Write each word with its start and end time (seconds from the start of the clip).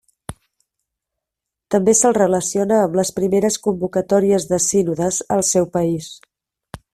També 1.75 1.93
se'l 1.99 2.15
relaciona 2.17 2.79
amb 2.85 2.97
les 3.01 3.11
primeres 3.19 3.59
convocatòries 3.67 4.49
de 4.55 4.61
sínodes 4.71 5.21
al 5.37 5.45
seu 5.51 5.69
país. 5.77 6.11